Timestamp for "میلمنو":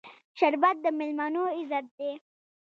0.99-1.43